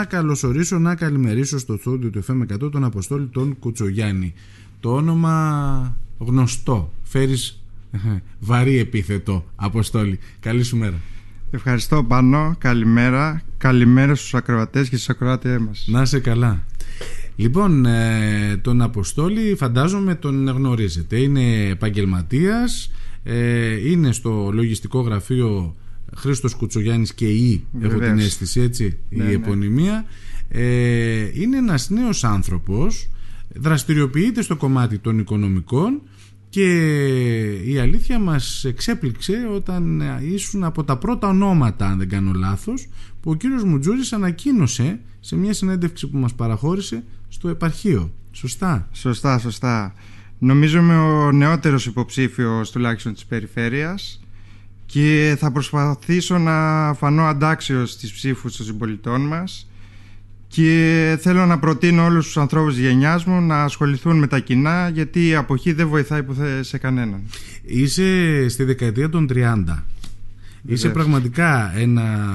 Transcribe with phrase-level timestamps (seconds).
[0.00, 4.34] Να καλωσορίσω, να καλημερίσω στο στούντιο του FM100 τον Αποστόλη τον Κουτσογιάννη.
[4.80, 6.92] Το όνομα γνωστό.
[7.02, 7.62] Φέρεις
[8.40, 10.18] βαρύ επίθετο, Αποστόλη.
[10.40, 10.94] Καλή σου μέρα.
[11.50, 13.42] Ευχαριστώ Πάνο, καλημέρα.
[13.58, 15.84] Καλημέρα στους ακροατές και στις ακροάτες μας.
[15.88, 16.64] Να είσαι καλά.
[17.36, 21.16] Λοιπόν, ε, τον Αποστόλη φαντάζομαι τον γνωρίζετε.
[21.16, 22.92] Είναι επαγγελματίας,
[23.22, 25.74] ε, είναι στο λογιστικό γραφείο
[26.14, 29.30] Χρήστος Κουτσογιάννης και η, έχω την αίσθηση έτσι, η ναι, ναι.
[29.30, 30.04] επωνυμία.
[30.48, 33.08] Ε, είναι ένας νέος άνθρωπος,
[33.54, 36.02] δραστηριοποιείται στο κομμάτι των οικονομικών
[36.48, 36.66] και
[37.64, 40.02] η αλήθεια μας εξέπληξε όταν
[40.32, 42.88] ήσουν από τα πρώτα ονόματα, αν δεν κάνω λάθος,
[43.20, 48.12] που ο κύριος Μουτζούρης ανακοίνωσε σε μια συνέντευξη που μας παραχώρησε στο επαρχείο.
[48.32, 49.94] Σωστά; Σωστά, σωστά.
[50.38, 54.20] Νομίζω είμαι ο νεότερος υποψήφιος τουλάχιστον της περιφέρειας
[54.86, 59.68] και θα προσπαθήσω να φανώ αντάξιος στις ψήφους των συμπολιτών μας
[60.48, 64.88] και θέλω να προτείνω όλους τους ανθρώπους της γενιάς μου να ασχοληθούν με τα κοινά
[64.88, 67.20] γιατί η αποχή δεν βοηθάει που σε κανέναν.
[67.62, 69.84] Είσαι στη δεκαετία των 30.
[70.66, 72.26] Είσαι πραγματικά ένα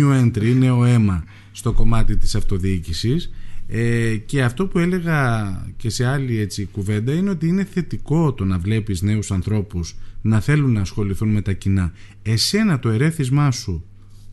[0.00, 3.30] new entry, νέο αίμα στο κομμάτι της αυτοδιοίκησης
[3.66, 8.44] ε, και αυτό που έλεγα και σε άλλη έτσι κουβέντα είναι ότι είναι θετικό το
[8.44, 11.92] να βλέπεις νέους ανθρώπους να θέλουν να ασχοληθούν με τα κοινά.
[12.22, 13.84] Εσένα το ερέθισμά σου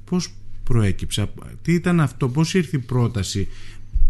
[0.04, 3.48] πώς προέκυψε, τι ήταν αυτό, πώς ήρθε η πρόταση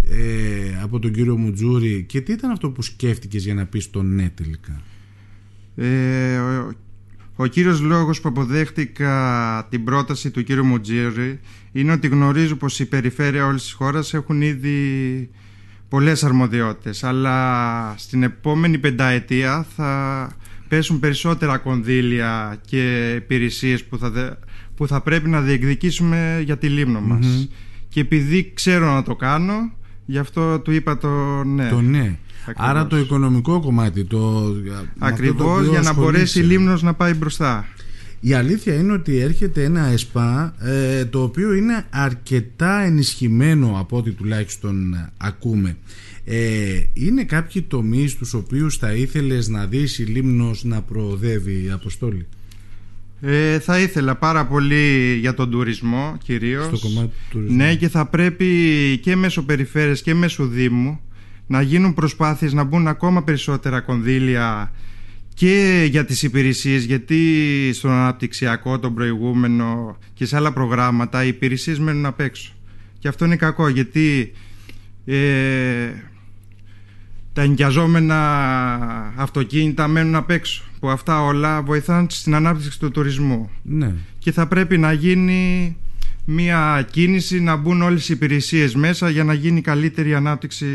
[0.09, 4.03] ε, από τον κύριο Μουτζούρη και τι ήταν αυτό που σκέφτηκες για να πεις το
[4.03, 4.81] ναι τελικά;
[5.75, 6.71] Ε, ο
[7.49, 11.39] κύριος λόγος που αποδέχτηκα την πρόταση του κύριου Μουτζίρη
[11.71, 15.29] είναι ότι γνωρίζω πως η περιφέρεια όλης της χώρας έχουν ήδη
[15.89, 20.29] πολλές αρμοδιότητες αλλά στην επόμενη πενταετία θα
[20.67, 24.39] πέσουν περισσότερα κονδύλια και υπηρεσίες που θα,
[24.75, 27.47] που θα πρέπει να διεκδικήσουμε για τη λίμνο μας.
[27.89, 29.71] Και επειδή ξέρω να το κάνω,
[30.11, 31.69] γι' αυτό του είπα το ναι.
[31.69, 32.17] Το ναι.
[32.55, 34.53] Άρα το οικονομικό κομμάτι το...
[34.99, 37.65] Ακριβώς για να μπορέσει η Λίμνος να πάει μπροστά
[38.23, 44.11] η αλήθεια είναι ότι έρχεται ένα ΕΣΠΑ ε, το οποίο είναι αρκετά ενισχυμένο από ό,τι
[44.11, 45.77] τουλάχιστον ακούμε
[46.25, 51.71] ε, είναι κάποιοι τομείς στους οποίους θα ήθελες να δεις η Λίμνος να προοδεύει η
[51.71, 52.27] Αποστόλη;
[53.21, 56.65] Ε, θα ήθελα πάρα πολύ για τον τουρισμό κυρίως.
[56.65, 57.55] Στο κομμάτι του τουρισμού.
[57.55, 58.45] Ναι και θα πρέπει
[59.03, 60.99] και μέσω περιφέρειας και μέσω Δήμου
[61.47, 64.71] να γίνουν προσπάθειες να μπουν ακόμα περισσότερα κονδύλια
[65.33, 67.19] και για τις υπηρεσίες γιατί
[67.73, 72.53] στον αναπτυξιακό τον προηγούμενο και σε άλλα προγράμματα οι υπηρεσίες μένουν απ' έξω.
[72.99, 74.31] Και αυτό είναι κακό γιατί
[75.05, 75.89] ε,
[77.33, 78.17] τα εγκιαζόμενα
[79.15, 83.93] αυτοκίνητα μένουν απ' έξω που αυτά όλα βοηθάνε στην ανάπτυξη του τουρισμού ναι.
[84.19, 85.75] και θα πρέπει να γίνει
[86.25, 90.65] μια κίνηση να μπουν όλες οι υπηρεσίες μέσα για να γίνει καλύτερη ανάπτυξη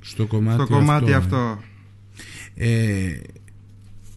[0.00, 0.26] στο
[0.66, 1.62] κομμάτι, αυτό.
[2.54, 2.70] Ε.
[2.72, 3.20] ε,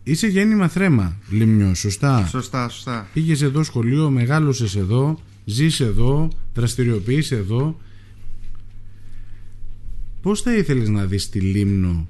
[0.04, 3.08] είσαι γέννημα θρέμα, Λιμνιό, σωστά; Σωστά, σωστά.
[3.14, 7.78] Πήγες εδώ σχολείο, μεγάλωσες εδώ, ζεις εδώ, δραστηριοποιείς εδώ.
[10.24, 12.08] Πώς θα ήθελες να δεις τη Λίμνο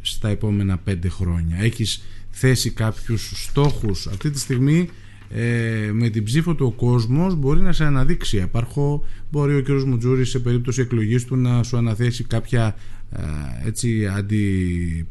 [0.00, 4.88] στα επόμενα πέντε χρόνια; Έχεις θέσει κάποιους στόχους; Αυτή τη στιγμή
[5.30, 9.68] ε, με την ψήφο του ο κόσμος μπορεί να σε αναδείξει απάρχω μπορεί ο κ.
[9.68, 12.76] Μουτζούρης σε περίπτωση εκλογής του να σου αναθέσει κάποια
[13.10, 13.22] ε,
[13.66, 15.06] έτσι αντι,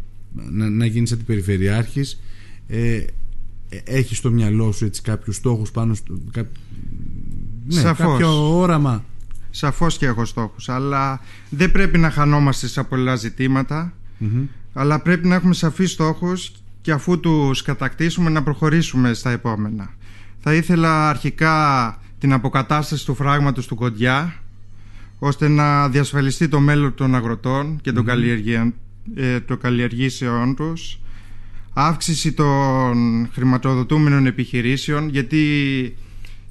[0.51, 2.21] να, να γίνεις αντιπεριφερειάρχης
[2.67, 3.03] ε,
[3.83, 6.47] έχεις στο μυαλό σου έτσι κάποιους στόχους πάνω στο κά,
[7.67, 9.05] ναι, κάποιο όραμα
[9.51, 13.17] Σαφώς και έχω στόχους αλλά δεν πρέπει να χανόμαστε σε πολλά
[14.73, 16.51] αλλά πρέπει να έχουμε σαφείς στόχους
[16.81, 19.93] και αφού τους κατακτήσουμε να προχωρήσουμε στα επόμενα.
[20.39, 24.35] Θα ήθελα αρχικά την αποκατάσταση του φράγματος του Κοντιά
[25.19, 28.71] ώστε να διασφαλιστεί το μέλλον των αγροτών και των, mm.
[29.15, 30.99] ε, καλλιεργήσεών τους.
[31.73, 35.43] Αύξηση των χρηματοδοτούμενων επιχειρήσεων γιατί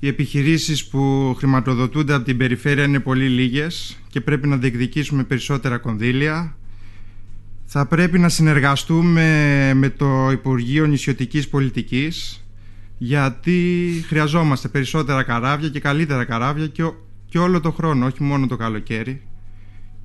[0.01, 5.79] οι επιχειρήσεις που χρηματοδοτούνται από την περιφέρεια είναι πολύ λίγες και πρέπει να διεκδικήσουμε περισσότερα
[5.79, 6.57] κονδύλια
[7.73, 9.25] θα πρέπει να συνεργαστούμε
[9.75, 12.45] με το Υπουργείο Νησιωτικής Πολιτικής
[12.99, 16.83] γιατί χρειαζόμαστε περισσότερα καράβια και καλύτερα καράβια και,
[17.29, 19.23] και όλο το χρόνο, όχι μόνο το καλοκαίρι.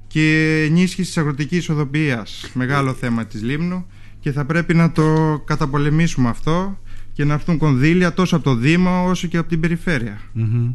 [0.08, 3.86] Και ενίσχυση της αγροτικής οδοποιίας, μεγάλο θέμα της Λίμνου
[4.20, 6.80] και θα πρέπει να το καταπολεμήσουμε αυτό
[7.16, 10.22] και να έρθουν κονδύλια τόσο από το Δήμο όσο και από την περιφέρεια.
[10.38, 10.74] Mm-hmm.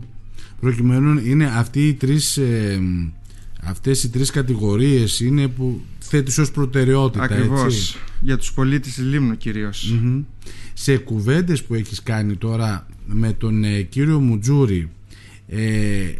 [0.60, 2.80] Προκειμένου είναι αυτοί οι τρεις, ε,
[3.62, 9.36] αυτές οι τρεις κατηγορίες είναι που θέτεις ως προτεραιότητα Ακριβώς, για τους πολίτες της Λίμνου
[10.74, 14.90] Σε κουβέντες που έχεις κάνει τώρα με τον ε, κύριο Μουτζούρη
[15.46, 16.14] ε,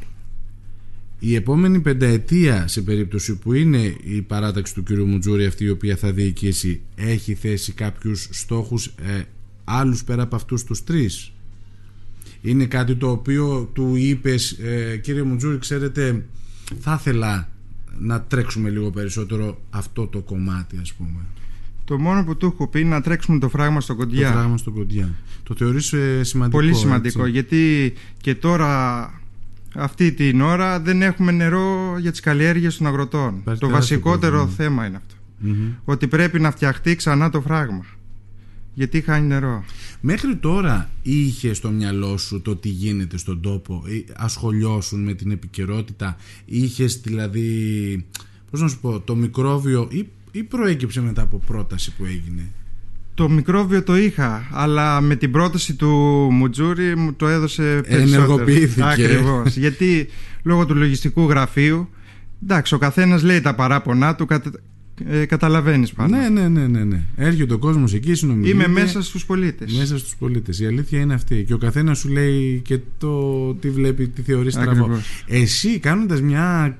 [1.19, 4.91] η επόμενη πενταετία σε περίπτωση που είναι η παράταξη του κ.
[4.91, 9.23] Μουτζούρη αυτή η οποία θα διοικήσει έχει θέσει κάποιους στόχους ε,
[9.71, 11.33] άλλους πέρα από αυτούς τους τρεις
[12.43, 16.25] είναι κάτι το οποίο του είπες ε, κύριε Μουτζούρη ξέρετε
[16.81, 17.49] θα ήθελα
[17.99, 21.21] να τρέξουμε λίγο περισσότερο αυτό το κομμάτι ας πούμε
[21.91, 24.29] το μόνο που του έχω πει είναι να τρέξουμε το φράγμα στο κοντιά.
[24.29, 25.15] Το φράγμα στο κοντιά.
[25.43, 26.59] Το θεωρείς ε, σημαντικό.
[26.59, 29.05] Πολύ σημαντικό γιατί και τώρα
[29.75, 33.43] αυτή την ώρα δεν έχουμε νερό για τις καλλιέργειες των αγροτών.
[33.59, 35.01] το βασικότερο θέμα είναι
[35.85, 37.85] Ότι πρέπει να φτιαχτεί ξανά το φράγμα.
[38.75, 39.65] Γιατί χάνει νερό.
[40.01, 43.83] Μέχρι τώρα είχε στο μυαλό σου το τι γίνεται στον τόπο,
[44.17, 48.07] ασχολιώσουν με την επικαιρότητα, είχες δηλαδή,
[48.51, 52.49] πώς να σου πω, το μικρόβιο ή, ή προέκυψε μετά από πρόταση που έγινε;
[53.15, 55.89] Το μικρόβιο το είχα, αλλά με την πρόταση του
[56.33, 58.23] Μουτζούρι μου το έδωσε περισσότερο.
[58.23, 58.83] Ενεργοποιήθηκε.
[58.83, 60.09] Ακριβώς, γιατί
[60.43, 61.89] λόγω του λογιστικού γραφείου,
[62.43, 64.27] εντάξει, ο καθένας λέει τα παράπονά του,
[65.09, 66.17] ε, καταλαβαίνεις πάνω.
[66.17, 67.03] Ναι, ναι, ναι, ναι, ναι.
[67.17, 68.51] Έρχεται ο κόσμος εκεί, συνομιλεί.
[68.51, 69.73] Είμαι μέσα στους πολίτες.
[69.73, 70.61] Μέσα στους πολίτες.
[70.61, 71.45] Η αλήθεια είναι αυτή.
[71.45, 75.01] Και ο καθένας σου λέει και το τι βλέπει, τι θεωρείς στραβό.
[75.27, 76.79] Εσύ κάνοντας μια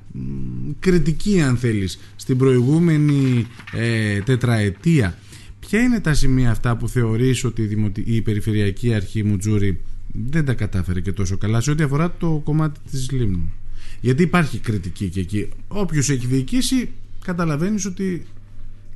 [0.79, 5.19] κριτική, αν θέλεις, στην προηγούμενη ε, τετραετία,
[5.61, 9.81] ποια είναι τα σημεία αυτά που θεωρείς ότι η, η Περιφερειακή Αρχή Μουτζούρι
[10.13, 13.53] δεν τα κατάφερε και τόσο καλά σε ό,τι αφορά το κομμάτι της Λίμνου;
[14.01, 15.49] Γιατί υπάρχει κριτική και εκεί.
[15.69, 16.89] Όποιος έχει διοικήσει
[17.25, 18.27] καταλαβαίνεις ότι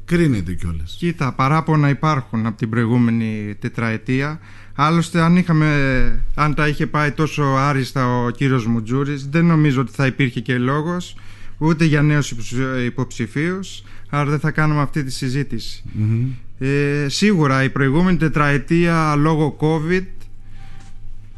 [0.05, 0.97] κρίνεται κιόλας.
[0.99, 4.41] Κοίτα, παράπονα υπάρχουν από την προηγούμενη τετραετία.
[4.75, 9.93] Άλλωστε, αν, είχαμε, αν τα είχε πάει τόσο άριστα ο κύριος Μουτζούρης, δεν νομίζω ότι
[9.95, 11.17] θα υπήρχε και λόγος
[11.59, 12.35] ούτε για νέους
[12.87, 15.83] υποψηφίους, άρα δεν θα κάνουμε αυτή τη συζητηση
[16.59, 20.05] Ε, σίγουρα η προηγούμενη τετραετία λόγω COVID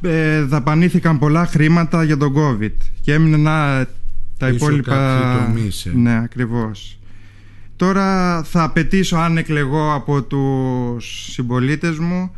[0.00, 3.86] ε, δαπανήθηκαν πολλά χρήματα για τον COVID και έμεινε να
[4.38, 5.44] τα υπόλοιπα.
[5.46, 5.92] Τομείς, ε.
[5.94, 6.98] Ναι, ακριβώς.
[7.76, 12.30] Τώρα θα απαιτήσω αν εκλεγώ από τους συμπολίτες μου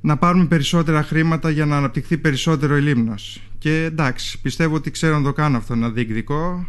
[0.00, 3.40] να πάρουμε περισσότερα χρήματα για να αναπτυχθεί περισσότερο η Λίμνος.
[3.58, 6.66] Και εντάξει, πιστεύω ότι ξέρω να το κάνω αυτό, να διεκδικώ.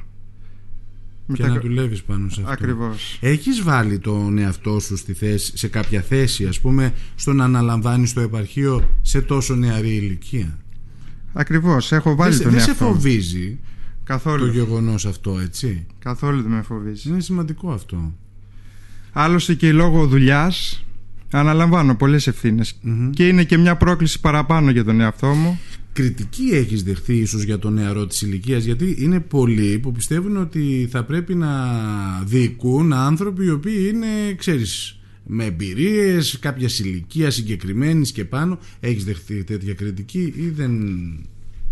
[1.33, 2.53] Και να δουλεύεις πάνω σε αυτό.
[2.53, 3.17] Ακριβώς.
[3.21, 8.13] Έχεις βάλει τον εαυτό σου στη θέση, σε κάποια θέση, ας πούμε, στο να αναλαμβάνεις
[8.13, 10.57] το επαρχείο σε τόσο νεαρή ηλικία;
[11.33, 13.59] Ακριβώς, έχω βάλει δεν, τον δεν εαυτό σε φοβίζει
[14.03, 14.45] Καθόλου.
[14.45, 15.85] το γεγονός αυτό, έτσι.
[15.99, 17.09] Καθόλου δεν με φοβίζει.
[17.09, 18.13] Είναι σημαντικό αυτό.
[19.11, 20.85] Άλλωστε και λόγω δουλειάς
[21.31, 22.29] αναλαμβάνω πολλές
[23.09, 25.59] και είναι και μια πρόκληση παραπάνω για τον εαυτό μου.
[25.93, 30.87] Κριτική έχεις δεχθεί ίσως για τον νεαρό της ηλικίας, γιατί είναι πολλοί που πιστεύουν ότι
[30.91, 31.49] θα πρέπει να
[32.25, 38.59] διοικούν άνθρωποι οι οποίοι είναι, ξέρεις, με εμπειρίες, κάποια ηλικία συγκεκριμένης και πάνω.
[38.79, 40.71] Έχεις δεχθεί τέτοια κριτική ή δεν.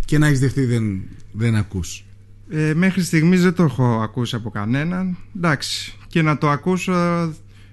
[0.05, 1.01] και να έχεις δεχθεί δεν,
[1.31, 2.03] δεν ακούς;
[2.53, 5.17] Ε, μέχρι στιγμής δεν το έχω ακούσει από κανέναν.
[5.35, 6.93] Εντάξει, και να το ακούσω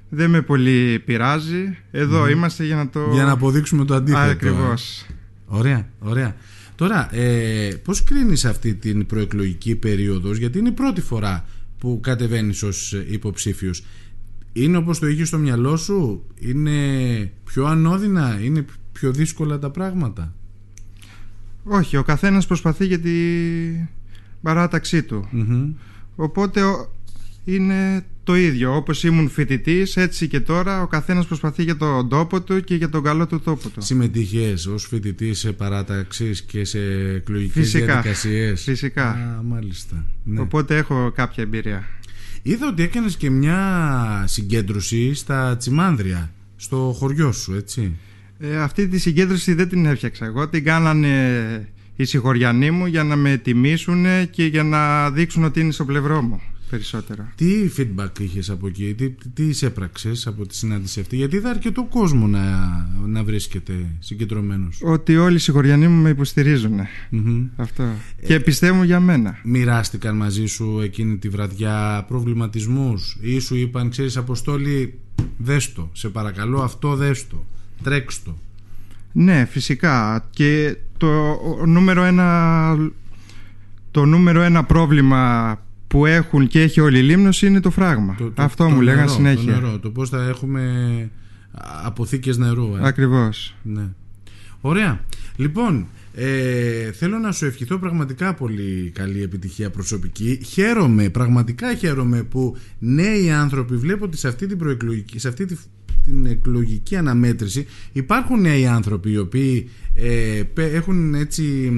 [0.09, 1.77] δεν με πολύ πειράζει.
[1.91, 3.01] Εδώ είμαστε για να το...
[3.13, 4.31] Για να αποδείξουμε το αντίθετο.
[4.31, 5.07] Ακριβώς.
[5.47, 6.37] Ωραία, ωραία.
[6.75, 11.45] Τώρα, ε, πώς κρίνεις αυτή την προεκλογική περίοδος, γιατί είναι η πρώτη φορά
[11.79, 13.85] που κατεβαίνεις ως υποψήφιος.
[14.53, 16.71] Είναι όπως το είχε στο μυαλό σου, είναι
[17.45, 20.35] πιο ανώδυνα, είναι πιο δύσκολα τα πράγματα;
[21.65, 23.89] Όχι, ο καθένας προσπαθεί για την
[24.43, 25.29] παράταξή του.
[26.17, 26.61] Οπότε
[27.45, 28.77] είναι το ίδιο.
[28.77, 32.89] Όπως ήμουν φοιτητής, έτσι και τώρα ο καθένας προσπαθεί για τον τόπο του και για
[32.89, 33.81] τον καλό του τόπο του.
[33.83, 36.79] Συμμετείχες ως φοιτητής σε παράταξει και σε
[37.15, 39.11] εκλογικές διαδικασίες; Φυσικά.
[39.11, 40.05] Α, μάλιστα.
[40.25, 40.41] Ναι.
[40.41, 41.85] Οπότε έχω κάποια εμπειρία.
[42.43, 47.97] Είδα ότι έκανες και μια συγκέντρωση στα Τσιμάνδρια, στο χωριό σου, έτσι.
[48.39, 50.49] Ε, αυτή τη συγκέντρωση δεν την έφτιαξα εγώ.
[50.49, 51.69] Την κάνανε
[52.01, 56.23] οι συγχωριανοί μου για να με τιμήσουν και για να δείξουν ότι είναι στο πλευρό
[56.23, 56.41] μου
[56.71, 57.29] περισσότερο.
[57.35, 61.85] Τι feedback είχες από εκεί, τι, τι έπραξες από τη συνάντηση αυτή, γιατί είδα αρκετό
[61.85, 62.41] κόσμο να,
[63.07, 64.81] να βρίσκεται συγκεντρωμένος.
[64.83, 66.81] Ότι όλοι οι συγχωριανοί μου με υποστηρίζουν.
[67.57, 67.83] Αυτό.
[68.17, 69.39] Ε, και πιστεύουν για μένα.
[69.45, 74.99] Μοιράστηκαν μαζί σου εκείνη τη βραδιά προβληματισμούς ή σου είπαν, ξέρεις, Αποστόλη,
[75.37, 75.91] δέστο.
[75.93, 77.47] Σε παρακαλώ, αυτό δέστο.
[77.83, 78.39] Τρέξτο.
[79.13, 80.29] Ναι, φυσικά.
[80.31, 82.91] Και το νούμερο ένα,
[83.91, 88.17] το νούμερο ένα πρόβλημα που έχουν και έχει όλη η Λίμνος είναι το φράγμα.
[88.35, 89.55] Αυτό μου λέγανε συνέχεια.
[89.55, 91.11] Το νερό, το πώς θα έχουμε
[91.85, 92.77] αποθήκες νερού.
[92.77, 92.81] Ε.
[92.83, 93.55] Ακριβώς.
[93.63, 93.89] Ναι.
[94.61, 95.01] Ωραία.
[95.37, 100.41] Λοιπόν, ε, θέλω να σου ευχηθώ πραγματικά πολύ καλή επιτυχία προσωπική.
[100.45, 105.45] Χαίρομαι, πραγματικά χαίρομαι που νέοι άνθρωποι βλέπω ότι σε αυτή την προεκλογική, σε αυτή
[106.09, 111.73] την εκλογική αναμέτρηση υπάρχουν νέοι άνθρωποι οι οποίοι ε, έχουν έτσι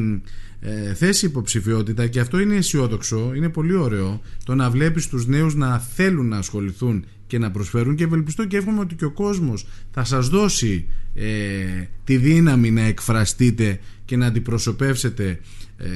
[0.61, 5.55] ε, θέσει υποψηφιότητα και αυτό είναι αισιόδοξο, είναι πολύ ωραίο το να βλέπεις τους νέους
[5.55, 9.67] να θέλουν να ασχοληθούν και να προσφέρουν και ευελπιστώ και εύχομαι ότι και ο κόσμος
[9.91, 11.27] θα σας δώσει ε,
[12.05, 15.41] τη δύναμη να εκφραστείτε και να αντιπροσωπεύσετε
[15.77, 15.89] ε,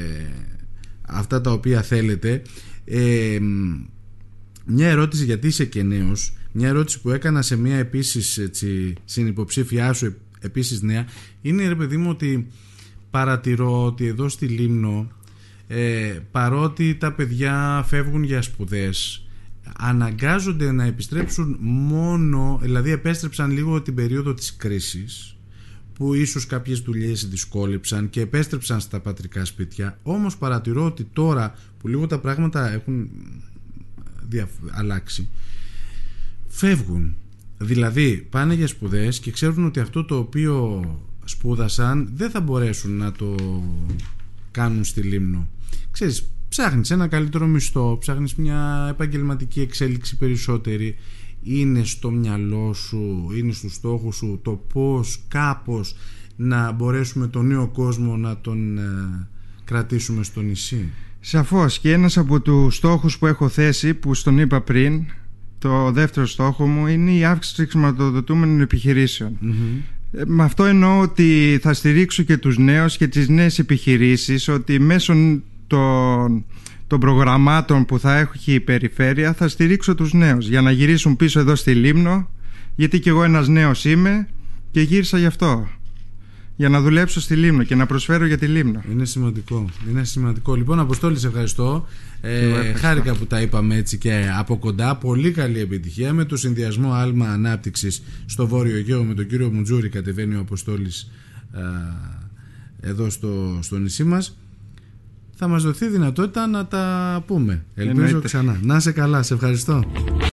[1.03, 2.43] αυτά τα οποία θέλετε.
[2.85, 3.39] Ε,
[4.67, 9.93] μια ερώτηση γιατί είσαι και νέος μια ερώτηση που έκανα σε μια επίσης έτσι, συνυποψήφιά
[9.93, 11.07] σου επίσης νέα
[11.43, 12.47] είναι ρε παιδί μου ότι
[13.11, 15.11] παρατηρώ ότι εδώ στη Λίμνο
[15.67, 19.27] ε, παρότι τα παιδιά φεύγουν για σπουδές
[19.79, 25.37] αναγκάζονται να επιστρέψουν μόνο δηλαδή επέστρεψαν λίγο την περίοδο της κρίσης
[25.93, 31.89] που ίσως κάποιες δουλειές δυσκόλεψαν και επέστρεψαν στα πατρικά σπίτια όμως παρατηρώ ότι τώρα που
[31.89, 33.11] λίγο τα πράγματα έχουν
[34.71, 35.29] αλλάξει
[36.55, 37.17] φεύγουν.
[37.59, 40.85] Δηλαδή πάνε για σπουδές και ξέρουν ότι αυτό το οποίο
[41.25, 43.35] σπούδασαν δεν θα μπορέσουν να το
[44.51, 45.49] κάνουν στη Λίμνο.
[45.91, 50.97] Ξέρεις ψάχνεις ένα καλύτερο μισθό ψάχνεις μια επαγγελματική εξέλιξη περισσότερη.
[51.43, 55.97] Είναι στο μυαλό σου είναι στους στόχους σου το πως κάπως
[56.37, 59.29] να μπορέσουμε τον νέο κόσμο να τον ε,
[59.65, 60.91] κρατήσουμε στο νησί.
[61.21, 61.79] Σαφώς.
[61.79, 65.05] Και ένας από τους στόχους που έχω θέσει που στον είπα πριν
[65.65, 68.61] το δεύτερο στόχο μου είναι η αύξηση των χρηματοδοτούμενων
[70.27, 75.15] με αυτό εννοώ ότι θα στηρίξω και τους νέους και τις νέες επιχειρήσεις ότι μέσω
[75.67, 76.45] των,
[76.87, 81.41] των προγραμμάτων που θα έχει η περιφέρεια θα στηρίξω τους νέους για να γυρίσουν πίσω
[81.41, 82.31] εδώ στη Λίμνο
[82.77, 84.29] γιατί και εγώ ένας νέος είμαι
[84.71, 85.69] και γύρισα γι' αυτό
[86.57, 88.83] για να δουλέψω στη Λίμνο και να προσφέρω για τη Λίμνο.
[88.91, 89.71] Είναι σημαντικό.
[89.91, 90.55] Είναι σημαντικό.
[90.55, 91.87] Λοιπόν, Αποστόλη, σε ευχαριστώ.
[92.21, 94.97] Ε, χάρηκα που τα είπαμε έτσι και από κοντά.
[94.97, 99.89] Πολύ καλή επιτυχία με το συνδυασμό άλμα ανάπτυξης στο Βόρειο Αιγαίο με τον κύριο Μουτζούρη.
[99.89, 101.11] Κατεβαίνει ο Αποστόλης
[102.81, 104.37] εδώ στο, στο νησί μας.
[105.37, 107.65] Θα μας δοθεί δυνατότητα να τα πούμε.
[107.75, 108.59] Ελπίζω ξανά.
[108.63, 109.23] Να είσαι καλά.
[109.23, 109.85] Σε ευχαριστώ.